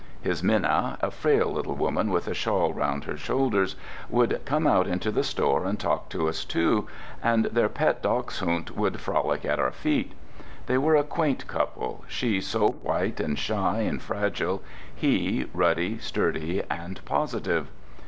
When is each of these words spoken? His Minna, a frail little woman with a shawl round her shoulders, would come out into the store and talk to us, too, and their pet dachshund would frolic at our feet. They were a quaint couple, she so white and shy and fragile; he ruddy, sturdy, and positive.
His 0.19 0.41
Minna, 0.41 0.97
a 0.99 1.11
frail 1.11 1.53
little 1.53 1.75
woman 1.75 2.09
with 2.09 2.27
a 2.27 2.33
shawl 2.33 2.73
round 2.73 3.03
her 3.03 3.15
shoulders, 3.17 3.75
would 4.09 4.41
come 4.45 4.65
out 4.65 4.87
into 4.87 5.11
the 5.11 5.23
store 5.23 5.63
and 5.63 5.79
talk 5.79 6.09
to 6.09 6.27
us, 6.27 6.43
too, 6.43 6.87
and 7.21 7.45
their 7.45 7.69
pet 7.69 8.01
dachshund 8.01 8.71
would 8.71 8.99
frolic 8.99 9.45
at 9.45 9.59
our 9.59 9.69
feet. 9.69 10.13
They 10.65 10.79
were 10.79 10.95
a 10.95 11.03
quaint 11.03 11.45
couple, 11.45 12.03
she 12.07 12.41
so 12.41 12.69
white 12.81 13.19
and 13.19 13.37
shy 13.37 13.81
and 13.81 14.01
fragile; 14.01 14.63
he 14.95 15.45
ruddy, 15.53 15.99
sturdy, 15.99 16.63
and 16.67 16.99
positive. 17.05 17.67